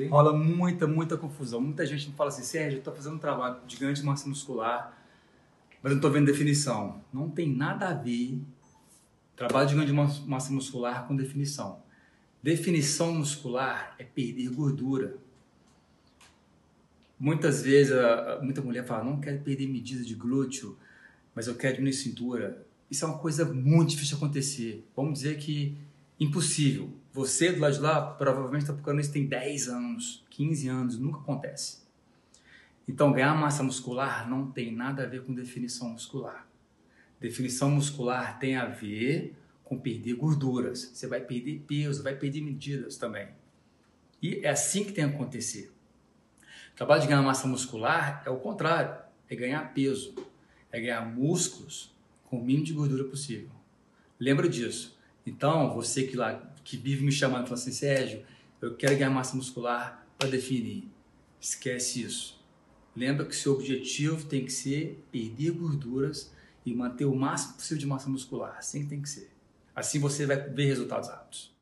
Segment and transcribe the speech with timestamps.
[0.00, 0.08] também?
[0.08, 1.60] Rola muita, muita confusão.
[1.60, 4.96] Muita gente fala assim, Sérgio, eu estou fazendo um trabalho de ganho de massa muscular,
[5.82, 7.02] mas não estou vendo definição.
[7.12, 8.40] Não tem nada a ver
[9.36, 9.92] trabalho de ganho de
[10.28, 11.82] massa muscular com definição.
[12.42, 15.16] Definição muscular é perder gordura.
[17.18, 17.92] Muitas vezes,
[18.42, 20.76] muita mulher fala, não quero perder medida de glúteo,
[21.34, 22.66] mas eu quero diminuir cintura.
[22.90, 24.84] Isso é uma coisa muito difícil de acontecer.
[24.96, 25.76] Vamos dizer que
[26.20, 26.92] impossível.
[27.12, 31.18] Você do lado de lá provavelmente está procurando isso tem 10 anos, 15 anos, nunca
[31.18, 31.80] acontece.
[32.86, 36.46] Então, ganhar massa muscular não tem nada a ver com definição muscular.
[37.18, 40.90] Definição muscular tem a ver com perder gorduras.
[40.92, 43.28] Você vai perder peso, vai perder medidas também.
[44.22, 45.72] E é assim que tem que acontecer.
[46.72, 50.14] O trabalho de ganhar massa muscular é o contrário, é ganhar peso,
[50.72, 51.94] é ganhar músculos
[52.24, 53.50] com o mínimo de gordura possível.
[54.18, 54.98] Lembra disso.
[55.30, 58.24] Então, você que lá que vive me chamando, falando assim, Sérgio,
[58.60, 60.90] eu quero ganhar massa muscular para definir.
[61.40, 62.44] Esquece isso.
[62.96, 66.32] Lembra que seu objetivo tem que ser perder gorduras
[66.66, 68.56] e manter o máximo possível de massa muscular.
[68.58, 69.30] Assim tem que ser.
[69.74, 71.54] Assim você vai ver resultados rápidos.